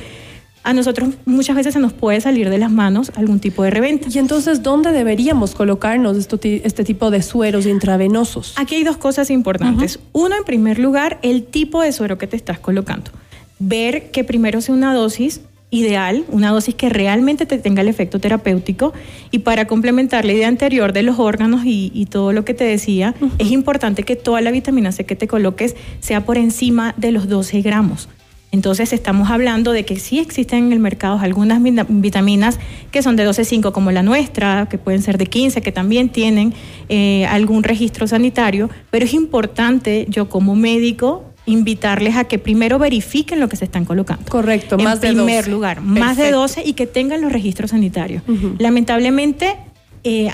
a 0.64 0.72
nosotros 0.74 1.14
muchas 1.24 1.56
veces 1.56 1.74
se 1.74 1.80
nos 1.80 1.92
puede 1.92 2.20
salir 2.20 2.50
de 2.50 2.58
las 2.58 2.70
manos 2.70 3.10
algún 3.14 3.40
tipo 3.40 3.62
de 3.62 3.70
reventa. 3.70 4.08
¿Y 4.12 4.18
entonces 4.18 4.62
dónde 4.62 4.92
deberíamos 4.92 5.54
colocarnos 5.54 6.16
este 6.16 6.84
tipo 6.84 7.10
de 7.10 7.22
sueros 7.22 7.64
intravenosos? 7.64 8.54
Aquí 8.56 8.74
hay 8.74 8.84
dos 8.84 8.96
cosas 8.98 9.30
importantes. 9.30 9.98
Uno, 10.12 10.36
en 10.36 10.44
primer 10.44 10.78
lugar, 10.78 11.20
el 11.22 11.44
tipo 11.44 11.80
de 11.80 11.92
suero 11.92 12.18
que 12.18 12.26
te 12.26 12.36
estás 12.36 12.58
colocando. 12.58 13.10
Ver 13.58 14.10
que 14.10 14.24
primero 14.24 14.60
sea 14.60 14.74
una 14.74 14.94
dosis 14.94 15.40
ideal, 15.70 16.24
una 16.28 16.50
dosis 16.50 16.74
que 16.74 16.88
realmente 16.88 17.44
te 17.44 17.58
tenga 17.58 17.82
el 17.82 17.88
efecto 17.88 18.20
terapéutico 18.20 18.92
y 19.30 19.40
para 19.40 19.66
complementar 19.66 20.24
la 20.24 20.32
idea 20.32 20.48
anterior 20.48 20.92
de 20.92 21.02
los 21.02 21.18
órganos 21.18 21.62
y, 21.64 22.06
todo 22.10 22.32
lo 22.32 22.44
que 22.44 22.54
te 22.54 22.64
decía, 22.64 23.14
es 23.38 23.50
importante 23.50 24.02
que 24.02 24.16
toda 24.16 24.40
la 24.40 24.50
vitamina 24.50 24.92
C 24.92 25.04
que 25.04 25.16
te 25.16 25.28
coloques 25.28 25.76
sea 26.00 26.24
por 26.24 26.38
encima 26.38 26.94
de 26.96 27.12
los 27.12 27.28
12 27.28 27.60
gramos. 27.60 28.08
Entonces 28.50 28.94
estamos 28.94 29.30
hablando 29.30 29.72
de 29.72 29.84
que 29.84 29.98
sí 29.98 30.18
existen 30.20 30.66
en 30.66 30.72
el 30.72 30.78
mercado 30.78 31.18
algunas 31.18 31.60
vitaminas 31.62 32.58
que 32.90 33.02
son 33.02 33.14
de 33.14 33.28
12,5 33.28 33.72
como 33.72 33.92
la 33.92 34.02
nuestra, 34.02 34.68
que 34.70 34.78
pueden 34.78 35.02
ser 35.02 35.18
de 35.18 35.26
15, 35.26 35.60
que 35.60 35.70
también 35.70 36.08
tienen 36.08 36.54
eh, 36.88 37.26
algún 37.26 37.62
registro 37.62 38.06
sanitario, 38.06 38.70
pero 38.90 39.04
es 39.04 39.12
importante 39.12 40.06
yo 40.08 40.30
como 40.30 40.54
médico 40.54 41.27
invitarles 41.48 42.16
a 42.16 42.24
que 42.24 42.38
primero 42.38 42.78
verifiquen 42.78 43.40
lo 43.40 43.48
que 43.48 43.56
se 43.56 43.64
están 43.64 43.84
colocando. 43.84 44.24
Correcto, 44.30 44.78
más 44.78 45.00
de 45.00 45.08
12. 45.08 45.18
En 45.18 45.26
primer 45.26 45.48
lugar, 45.48 45.80
más 45.80 46.16
de 46.16 46.30
12 46.30 46.62
y 46.64 46.74
que 46.74 46.86
tengan 46.86 47.20
los 47.20 47.32
registros 47.32 47.70
sanitarios. 47.70 48.22
Lamentablemente, 48.58 49.56
eh, 50.04 50.30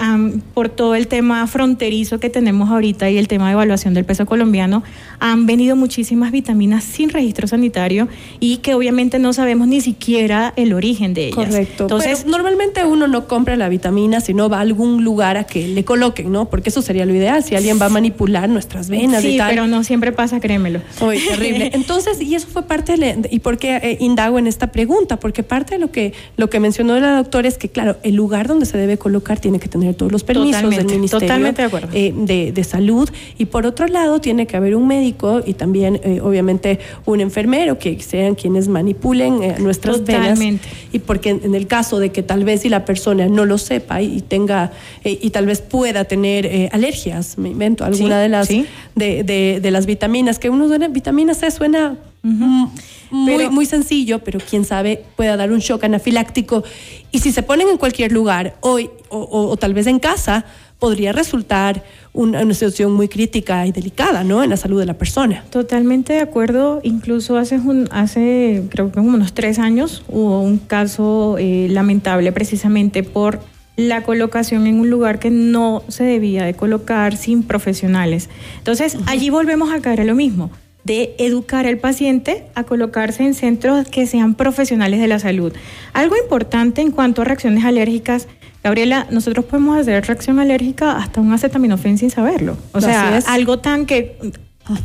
por 0.53 0.69
todo 0.69 0.95
el 0.95 1.09
tema 1.09 1.47
fronterizo 1.47 2.21
que 2.21 2.31
tenemos 2.31 2.71
ahorita 2.71 3.11
y 3.11 3.19
el 3.19 3.29
tema 3.29 3.47
de 3.47 3.53
evaluación 3.53 3.95
del 3.95 4.05
peso 4.05 4.27
colombiano, 4.27 4.83
han 5.21 5.47
venido 5.47 5.77
muchísimas 5.77 6.33
vitaminas 6.33 6.85
sin 6.85 7.11
registro 7.11 7.49
sanitario 7.49 8.09
y 8.41 8.59
que 8.59 8.75
obviamente 8.75 9.19
no 9.19 9.33
sabemos 9.33 9.69
ni 9.69 9.81
siquiera 9.81 10.53
el 10.57 10.73
origen 10.73 11.15
de 11.15 11.29
ellas. 11.29 11.37
Correcto. 11.37 11.85
Entonces, 11.85 12.27
normalmente 12.27 12.85
uno 12.85 13.09
no 13.09 13.27
compra 13.27 13.57
la 13.57 13.69
vitamina, 13.69 14.21
sino 14.21 14.49
va 14.49 14.59
a 14.59 14.61
algún 14.61 15.05
lugar 15.05 15.37
a 15.37 15.45
que 15.45 15.69
le 15.69 15.85
coloquen, 15.85 16.31
¿no? 16.31 16.49
Porque 16.51 16.71
eso 16.71 16.83
sería 16.83 17.07
lo 17.07 17.15
ideal, 17.15 17.43
si 17.45 17.55
alguien 17.55 17.81
va 17.81 17.87
a 17.87 17.91
manipular 17.91 18.49
nuestras 18.49 18.89
venas 18.89 19.23
sí, 19.23 19.35
y 19.35 19.39
tal. 19.39 19.51
pero 19.51 19.67
no 19.67 19.85
siempre 19.85 20.13
pasa, 20.13 20.41
créemelo. 20.41 20.81
Uy, 21.01 21.19
terrible. 21.19 21.71
Entonces, 21.75 22.21
y 22.21 22.35
eso 22.35 22.47
fue 22.49 22.65
parte 22.65 22.97
de, 22.97 23.29
y 23.31 23.39
por 23.41 23.59
qué 23.59 23.77
eh, 23.77 23.97
indago 24.01 24.39
en 24.39 24.47
esta 24.47 24.73
pregunta, 24.73 25.19
porque 25.19 25.43
parte 25.43 25.75
de 25.75 25.81
lo 25.81 25.91
que 25.91 26.13
lo 26.37 26.51
que 26.51 26.61
mencionó 26.61 26.99
la 26.99 27.17
doctora 27.17 27.49
es 27.49 27.59
que 27.59 27.69
claro, 27.69 27.97
el 28.03 28.15
lugar 28.15 28.49
donde 28.49 28.67
se 28.67 28.77
debe 28.77 28.99
colocar 28.99 29.39
tiene 29.39 29.54
que 29.59 29.69
tener 29.69 29.95
todos 29.95 30.13
los 30.13 30.25
permisos 30.25 30.71
del 30.71 30.87
Ministerio 30.87 31.53
de, 31.53 32.53
de, 32.53 32.65
Salud. 32.65 33.09
Y 33.39 33.47
por 33.47 33.67
otro 33.67 33.87
lado 33.87 34.21
tiene 34.21 34.47
que 34.47 34.57
haber 34.57 34.75
un 34.77 34.87
médico 34.87 35.43
y 35.45 35.55
también 35.55 36.01
eh, 36.03 36.21
obviamente 36.23 36.79
un 37.05 37.21
enfermero 37.21 37.79
que 37.79 38.01
sean 38.01 38.35
quienes 38.35 38.69
manipulen 38.69 39.43
eh, 39.43 39.57
nuestras 39.59 39.99
Totalmente. 39.99 40.45
venas 40.45 40.61
y 40.93 40.99
porque 41.01 41.31
en, 41.31 41.55
el 41.55 41.67
caso 41.67 41.99
de 41.99 42.11
que 42.11 42.23
tal 42.23 42.45
vez 42.45 42.63
si 42.63 42.69
la 42.69 42.85
persona 42.85 43.29
no 43.29 43.45
lo 43.45 43.59
sepa 43.59 44.01
y, 44.03 44.21
tenga 44.21 44.73
y 45.05 45.31
tal 45.31 45.47
vez 45.47 45.61
pueda 45.61 46.05
tener 46.05 46.71
alergias, 46.73 47.39
me 47.39 47.51
invento 47.51 47.85
alguna 47.85 48.21
de 48.21 48.29
las 48.29 48.49
de, 48.49 49.61
de, 49.61 49.71
las 49.71 49.87
vitaminas 49.87 50.39
que 50.39 50.51
uno 50.51 50.69
suena 50.69 50.89
vitamina 50.89 51.35
C 51.35 51.51
suena 51.51 51.97
muy, 52.25 53.49
muy 53.51 53.67
sencillo, 53.67 54.21
pero 54.25 54.41
quién 54.41 54.65
sabe 54.65 55.05
pueda 55.17 55.37
dar 55.37 55.53
un 55.53 55.59
shock 55.59 55.85
anafiláctico. 55.85 56.65
Y 57.13 57.19
si 57.19 57.33
se 57.33 57.43
ponen 57.43 57.69
en 57.69 57.77
cualquier 57.77 58.13
lugar 58.13 58.57
hoy 58.61 58.91
o, 59.11 59.57
tal 59.57 59.75
vez 59.75 59.87
en 59.87 59.99
casa, 59.99 60.45
podría 60.79 61.13
resultar 61.13 61.85
una, 62.13 62.43
situación 62.55 62.93
muy 62.93 63.09
crítica 63.09 63.67
y 63.67 63.73
delicada, 63.73 64.25
¿no? 64.25 64.43
En 64.43 64.51
la 64.51 64.57
salud 64.57 64.81
de 64.81 64.87
la 64.87 64.95
persona. 64.95 65.45
Totalmente 65.51 66.15
de 66.15 66.21
acuerdo. 66.21 66.81
Incluso 66.83 67.37
hace, 67.37 67.59
un, 67.59 67.89
hace 67.93 68.65
creo 68.71 68.91
que 68.91 69.01
unos 69.01 69.35
tres 69.35 69.59
años 69.59 70.03
hubo 70.09 70.41
un 70.41 70.59
caso 70.59 71.37
eh, 71.39 71.69
lamentable 71.71 72.33
precisamente 72.33 73.03
por 73.03 73.41
la 73.77 74.03
colocación 74.03 74.67
en 74.67 74.79
un 74.81 74.89
lugar 74.89 75.19
que 75.19 75.31
no 75.31 75.83
se 75.89 76.05
debía 76.05 76.45
de 76.45 76.55
colocar 76.55 77.17
sin 77.17 77.43
profesionales. 77.43 78.31
Entonces, 78.59 78.97
allí 79.07 79.31
volvemos 79.31 79.73
a 79.73 79.81
caer 79.81 80.01
a 80.01 80.05
lo 80.05 80.15
mismo 80.15 80.51
de 80.85 81.15
educar 81.19 81.67
al 81.67 81.79
paciente 81.79 82.45
a 82.55 82.65
colocarse 82.65 83.25
en 83.25 83.35
centros 83.35 83.89
que 83.89 84.07
sean 84.07 84.35
profesionales 84.35 85.01
de 85.01 85.09
la 85.09 85.19
salud. 85.19 85.53
Algo 85.93 86.17
importante 86.17 86.83
en 86.83 86.91
cuanto 86.91 87.23
a 87.23 87.25
reacciones 87.25 87.65
alérgicas, 87.65 88.29
Gabriela, 88.63 89.07
nosotros 89.11 89.45
podemos 89.45 89.79
hacer 89.79 90.07
reacción 90.07 90.39
alérgica 90.39 90.97
hasta 90.97 91.21
un 91.21 91.33
acetaminofén 91.33 91.99
sin 91.99 92.11
saberlo. 92.11 92.57
O 92.73 92.81
sea, 92.81 93.19
algo 93.27 93.59
tan 93.59 93.85
que 93.85 94.17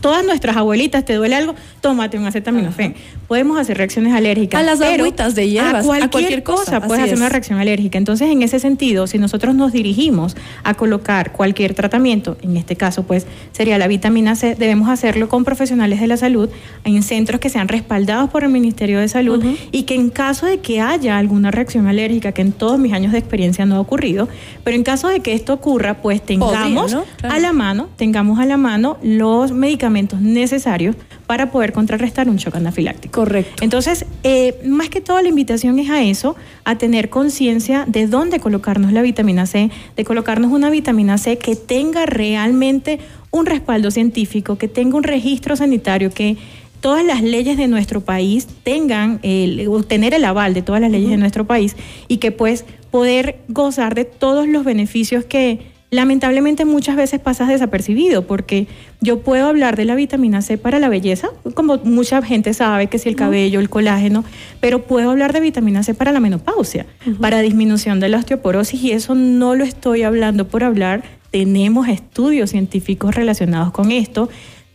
todas 0.01 0.25
nuestras 0.25 0.57
abuelitas, 0.57 1.05
¿te 1.05 1.13
duele 1.13 1.35
algo? 1.35 1.55
Tómate 1.79 2.17
un 2.17 2.25
acetaminofén. 2.25 2.95
Podemos 3.27 3.57
hacer 3.57 3.77
reacciones 3.77 4.13
alérgicas. 4.13 4.59
A 4.59 4.63
las 4.63 4.81
agüitas 4.81 5.35
de 5.35 5.49
hierbas, 5.49 5.85
a 5.85 6.09
cualquier, 6.09 6.43
cosa, 6.43 6.81
puedes 6.81 7.05
hacer 7.05 7.17
una 7.17 7.29
reacción 7.29 7.59
alérgica. 7.59 7.97
Entonces, 7.97 8.29
en 8.29 8.41
ese 8.41 8.59
sentido, 8.59 9.07
si 9.07 9.17
nosotros 9.17 9.55
nos 9.55 9.71
dirigimos 9.71 10.35
a 10.63 10.73
colocar 10.73 11.31
cualquier 11.31 11.75
tratamiento, 11.75 12.37
en 12.41 12.57
este 12.57 12.75
caso, 12.75 13.03
pues 13.03 13.25
sería 13.53 13.77
la 13.77 13.87
vitamina 13.87 14.35
C, 14.35 14.55
debemos 14.55 14.89
hacerlo 14.89 15.29
con 15.29 15.45
profesionales 15.45 16.01
de 16.01 16.07
la 16.07 16.17
salud, 16.17 16.49
en 16.83 17.01
centros 17.01 17.39
que 17.39 17.49
sean 17.49 17.69
respaldados 17.69 18.29
por 18.29 18.43
el 18.43 18.49
Ministerio 18.49 18.99
de 18.99 19.07
Salud 19.07 19.43
y 19.71 19.83
que 19.83 19.95
en 19.95 20.09
caso 20.09 20.45
de 20.45 20.59
que 20.59 20.81
haya 20.81 21.17
alguna 21.17 21.51
reacción 21.51 21.87
alérgica, 21.87 22.33
que 22.33 22.41
en 22.41 22.51
todos 22.51 22.79
mis 22.79 22.91
años 22.91 23.13
de 23.13 23.19
experiencia 23.19 23.65
no 23.65 23.75
ha 23.75 23.79
ocurrido, 23.79 24.27
pero 24.65 24.75
en 24.75 24.83
caso 24.83 25.07
de 25.07 25.21
que 25.21 25.33
esto 25.33 25.53
ocurra, 25.53 26.01
pues 26.01 26.21
tengamos 26.21 26.97
a 27.23 27.39
la 27.39 27.53
mano, 27.53 27.87
tengamos 27.95 28.39
a 28.39 28.45
la 28.45 28.57
mano 28.57 28.97
los 29.01 29.51
medicamentos 29.51 29.68
medicamentos 29.69 30.19
necesarios 30.19 30.95
para 31.27 31.51
poder 31.51 31.73
contrarrestar 31.73 32.27
un 32.27 32.37
shock 32.37 32.55
anafiláctico. 32.55 33.19
Correcto. 33.21 33.63
Entonces, 33.63 34.05
eh, 34.23 34.59
más 34.65 34.89
que 34.89 34.99
todo 34.99 35.21
la 35.21 35.29
invitación 35.29 35.77
es 35.77 35.91
a 35.91 36.01
eso, 36.01 36.35
a 36.63 36.75
tener 36.79 37.11
conciencia 37.11 37.85
de 37.87 38.07
dónde 38.07 38.39
colocarnos 38.39 38.91
la 38.93 39.03
vitamina 39.03 39.45
C, 39.45 39.69
de 39.95 40.03
colocarnos 40.03 40.51
una 40.51 40.71
vitamina 40.71 41.19
C 41.19 41.37
que 41.37 41.55
tenga 41.55 42.07
realmente 42.07 42.97
un 43.29 43.45
respaldo 43.45 43.91
científico, 43.91 44.57
que 44.57 44.67
tenga 44.67 44.97
un 44.97 45.03
registro 45.03 45.55
sanitario, 45.55 46.09
que 46.09 46.37
todas 46.81 47.05
las 47.05 47.21
leyes 47.21 47.55
de 47.55 47.67
nuestro 47.67 48.01
país 48.01 48.47
tengan, 48.63 49.19
el, 49.21 49.69
tener 49.87 50.15
el 50.15 50.25
aval 50.25 50.55
de 50.55 50.63
todas 50.63 50.81
las 50.81 50.89
leyes 50.89 51.11
de 51.11 51.17
nuestro 51.17 51.45
país 51.45 51.75
y 52.07 52.17
que 52.17 52.31
pues 52.31 52.65
poder 52.89 53.37
gozar 53.49 53.93
de 53.93 54.05
todos 54.05 54.47
los 54.47 54.63
beneficios 54.63 55.25
que 55.25 55.59
lamentablemente 55.91 56.65
muchas 56.65 56.95
veces 56.95 57.19
pasas 57.19 57.47
desapercibido 57.47 58.27
porque 58.27 58.67
yo 59.01 59.21
puedo 59.21 59.47
hablar 59.47 59.75
de 59.75 59.85
la 59.85 59.95
vitamina 59.95 60.41
C 60.41 60.57
para 60.57 60.79
la 60.79 60.89
belleza, 60.89 61.29
como 61.55 61.77
mucha 61.77 62.21
gente 62.21 62.53
sabe 62.53 62.87
que 62.87 62.99
si 62.99 63.09
el 63.09 63.15
cabello, 63.15 63.59
el 63.59 63.69
colágeno, 63.69 64.23
pero 64.59 64.83
puedo 64.83 65.09
hablar 65.09 65.33
de 65.33 65.39
vitamina 65.39 65.83
C 65.83 65.93
para 65.93 66.11
la 66.11 66.19
menopausia, 66.19 66.85
para 67.19 67.39
disminución 67.39 67.99
de 67.99 68.09
la 68.09 68.19
osteoporosis 68.19 68.83
y 68.83 68.91
eso 68.91 69.15
no 69.15 69.55
lo 69.55 69.63
estoy 69.63 70.03
hablando 70.03 70.47
por 70.47 70.63
hablar, 70.63 71.03
tenemos 71.31 71.87
estudios 71.87 72.51
científicos 72.51 73.15
relacionados 73.15 73.71
con 73.71 73.91
esto 73.91 74.29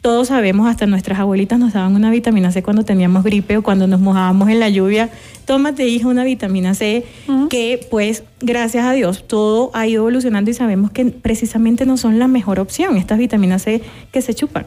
todos 0.05 0.29
sabemos, 0.29 0.69
hasta 0.69 0.85
nuestras 0.85 1.19
abuelitas 1.19 1.59
nos 1.59 1.73
daban 1.73 1.95
una 1.95 2.11
vitamina 2.11 2.53
C 2.53 2.63
cuando 2.63 2.85
teníamos 2.85 3.25
gripe 3.25 3.57
o 3.57 3.63
cuando 3.63 3.87
nos 3.87 4.01
mojábamos 4.01 4.51
en 4.51 4.61
la 4.61 4.69
lluvia. 4.69 5.09
Tómate, 5.47 5.89
hija, 5.89 6.09
una 6.09 6.25
vitamina 6.25 6.75
C 6.75 7.07
que, 7.49 7.81
pues, 7.91 8.23
gracias 8.39 8.85
a 8.85 8.93
Dios, 8.93 9.27
todo 9.27 9.71
ha 9.73 9.87
ido 9.87 10.03
evolucionando 10.03 10.51
y 10.51 10.53
sabemos 10.53 10.91
que 10.91 11.07
precisamente 11.07 11.87
no 11.87 11.97
son 11.97 12.19
la 12.19 12.29
mejor 12.29 12.61
opción, 12.61 12.99
estas 12.99 13.17
vitaminas 13.17 13.63
C 13.63 13.81
que 14.13 14.21
se 14.21 14.35
chupan. 14.35 14.67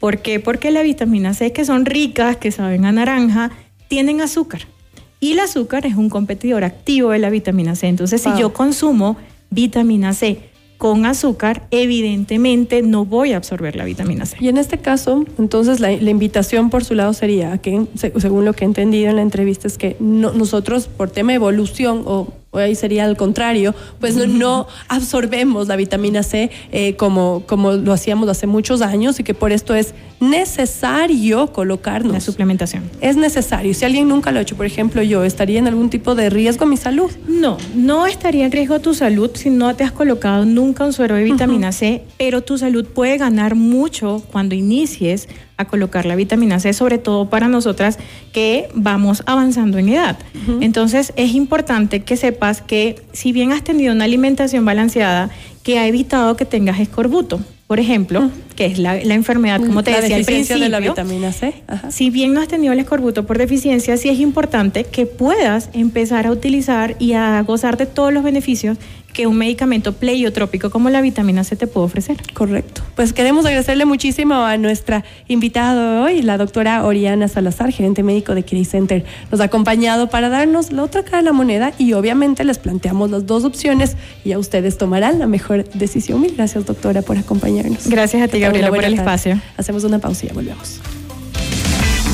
¿Por 0.00 0.18
qué? 0.18 0.38
Porque 0.38 0.70
la 0.70 0.82
vitamina 0.82 1.32
C, 1.32 1.50
que 1.50 1.64
son 1.64 1.86
ricas, 1.86 2.36
que 2.36 2.52
saben 2.52 2.84
a 2.84 2.92
naranja, 2.92 3.52
tienen 3.88 4.20
azúcar. 4.20 4.66
Y 5.18 5.32
el 5.32 5.40
azúcar 5.40 5.86
es 5.86 5.94
un 5.94 6.10
competidor 6.10 6.62
activo 6.62 7.08
de 7.12 7.20
la 7.20 7.30
vitamina 7.30 7.74
C. 7.74 7.86
Entonces, 7.86 8.20
si 8.20 8.28
yo 8.38 8.52
consumo 8.52 9.16
vitamina 9.48 10.12
C, 10.12 10.40
con 10.78 11.06
azúcar, 11.06 11.66
evidentemente 11.70 12.82
no 12.82 13.04
voy 13.04 13.32
a 13.32 13.36
absorber 13.36 13.76
la 13.76 13.84
vitamina 13.84 14.26
C. 14.26 14.36
Y 14.40 14.48
en 14.48 14.58
este 14.58 14.78
caso, 14.78 15.24
entonces 15.38 15.80
la, 15.80 15.92
invitación 15.92 16.70
por 16.70 16.84
su 16.84 16.94
lado 16.94 17.12
sería 17.12 17.58
que, 17.58 17.86
según 17.94 18.44
lo 18.44 18.52
que 18.52 18.64
he 18.64 18.66
entendido 18.66 19.10
en 19.10 19.16
la 19.16 19.22
entrevista, 19.22 19.66
es 19.66 19.78
que 19.78 19.96
nosotros 20.00 20.86
por 20.88 21.10
tema 21.10 21.32
de 21.32 21.36
evolución 21.36 22.02
o 22.06 22.28
ahí 22.58 22.74
sería 22.74 23.04
al 23.04 23.16
contrario, 23.16 23.74
pues 24.00 24.16
no, 24.16 24.66
absorbemos 24.88 25.68
la 25.68 25.76
vitamina 25.76 26.22
C 26.22 26.50
eh, 26.72 26.96
como, 26.96 27.42
como 27.46 27.72
lo 27.72 27.92
hacíamos 27.92 28.28
hace 28.28 28.46
muchos 28.46 28.82
años 28.82 29.18
y 29.20 29.24
que 29.24 29.34
por 29.34 29.52
esto 29.52 29.74
es 29.74 29.94
necesario 30.20 31.52
colocarnos. 31.52 32.12
La 32.12 32.20
suplementación. 32.20 32.84
Es 33.00 33.16
necesario. 33.16 33.74
Si 33.74 33.84
alguien 33.84 34.08
nunca 34.08 34.32
lo 34.32 34.38
ha 34.38 34.42
hecho, 34.42 34.56
por 34.56 34.66
ejemplo, 34.66 35.02
yo, 35.02 35.24
¿estaría 35.24 35.58
en 35.58 35.66
algún 35.66 35.90
tipo 35.90 36.14
de 36.14 36.30
riesgo 36.30 36.64
a 36.64 36.68
mi 36.68 36.76
salud? 36.76 37.10
No, 37.26 37.58
no 37.74 38.06
estaría 38.06 38.46
en 38.46 38.52
riesgo 38.52 38.80
tu 38.80 38.94
salud 38.94 39.30
si 39.34 39.50
no 39.50 39.74
te 39.74 39.84
has 39.84 39.92
colocado 39.92 40.44
nunca 40.44 40.84
un 40.84 40.92
suero 40.92 41.16
de 41.16 41.24
vitamina 41.24 41.72
C, 41.72 42.04
pero 42.18 42.42
tu 42.42 42.58
salud 42.58 42.86
puede 42.86 43.18
ganar 43.18 43.54
mucho 43.54 44.22
cuando 44.30 44.54
inicies 44.54 45.28
a 45.56 45.64
colocar 45.66 46.06
la 46.06 46.16
vitamina 46.16 46.58
C, 46.60 46.72
sobre 46.72 46.98
todo 46.98 47.28
para 47.28 47.48
nosotras 47.48 47.98
que 48.32 48.68
vamos 48.74 49.22
avanzando 49.26 49.78
en 49.78 49.88
edad. 49.88 50.18
Entonces 50.60 51.12
es 51.16 51.34
importante 51.34 52.02
que 52.02 52.16
sepas 52.16 52.60
que 52.60 52.96
si 53.12 53.32
bien 53.32 53.52
has 53.52 53.62
tenido 53.62 53.92
una 53.92 54.04
alimentación 54.04 54.64
balanceada, 54.64 55.30
que 55.62 55.78
ha 55.78 55.86
evitado 55.86 56.36
que 56.36 56.44
tengas 56.44 56.80
escorbuto, 56.80 57.40
por 57.66 57.80
ejemplo, 57.80 58.30
que 58.56 58.66
es 58.66 58.78
la, 58.78 58.96
enfermedad, 58.96 59.58
como 59.58 59.82
te 59.82 59.90
decía 59.90 60.16
al 60.16 60.24
principio, 60.24 60.62
de 60.62 60.68
la 60.68 60.80
vitamina 60.80 61.32
C. 61.32 61.54
Si 61.88 62.10
bien 62.10 62.34
no 62.34 62.40
has 62.42 62.48
tenido 62.48 62.74
el 62.74 62.78
escorbuto 62.78 63.26
por 63.26 63.38
deficiencia, 63.38 63.96
sí 63.96 64.10
es 64.10 64.20
importante 64.20 64.84
que 64.84 65.06
puedas 65.06 65.70
empezar 65.72 66.26
a 66.26 66.30
utilizar 66.30 66.94
y 66.98 67.14
a 67.14 67.42
gozar 67.42 67.78
de 67.78 67.86
todos 67.86 68.12
los 68.12 68.22
beneficios 68.22 68.76
que 69.14 69.26
un 69.26 69.38
medicamento 69.38 69.94
pleiotrópico 69.94 70.68
como 70.68 70.90
la 70.90 71.00
vitamina 71.00 71.42
C 71.42 71.56
te 71.56 71.66
puede 71.66 71.86
ofrecer. 71.86 72.18
Correcto. 72.34 72.82
Pues 72.94 73.12
queremos 73.12 73.44
agradecerle 73.44 73.86
muchísimo 73.86 74.34
a 74.34 74.56
nuestra 74.56 75.04
invitada 75.26 76.02
hoy, 76.02 76.22
la 76.22 76.38
doctora 76.38 76.84
Oriana 76.84 77.26
Salazar, 77.26 77.72
gerente 77.72 78.02
médico 78.02 78.34
de 78.34 78.44
Kidney 78.44 78.64
Center. 78.64 79.04
Nos 79.32 79.40
ha 79.40 79.44
acompañado 79.44 80.08
para 80.08 80.28
darnos 80.28 80.70
la 80.70 80.84
otra 80.84 81.02
cara 81.02 81.18
de 81.18 81.24
la 81.24 81.32
moneda 81.32 81.72
y 81.76 81.92
obviamente 81.94 82.44
les 82.44 82.58
planteamos 82.58 83.10
las 83.10 83.26
dos 83.26 83.44
opciones 83.44 83.96
y 84.24 84.32
a 84.32 84.38
ustedes 84.38 84.78
tomarán 84.78 85.18
la 85.18 85.26
mejor 85.26 85.68
decisión. 85.70 86.20
Mil 86.20 86.34
gracias, 86.36 86.66
doctora, 86.66 87.02
por 87.02 87.18
acompañarnos. 87.18 87.88
Gracias 87.88 88.22
a 88.22 88.28
ti, 88.28 88.38
Gabriela, 88.38 88.68
por 88.68 88.84
el 88.84 88.94
espacio. 88.94 89.40
Hacemos 89.56 89.82
una 89.84 89.98
pausa 89.98 90.26
y 90.26 90.28
ya 90.28 90.34
volvemos. 90.34 90.80